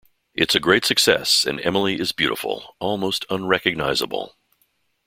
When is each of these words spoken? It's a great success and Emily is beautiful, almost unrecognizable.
It's 0.33 0.55
a 0.55 0.59
great 0.59 0.83
success 0.83 1.45
and 1.45 1.61
Emily 1.61 1.99
is 1.99 2.11
beautiful, 2.11 2.75
almost 2.79 3.23
unrecognizable. 3.29 4.35